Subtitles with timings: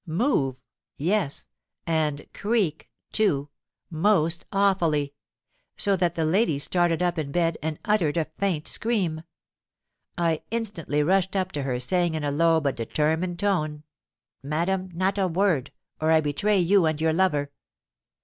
[0.07, 0.63] Move!
[0.97, 3.49] yes—and creak, too,
[3.91, 5.13] most awfully;
[5.77, 9.21] so that the lady started up in bed, and uttered a faint scream.
[10.17, 13.83] I instantly rushed up to her, saying in a low but determined tone,
[14.41, 17.51] 'Madam, not a word—or I betray you and your lover!'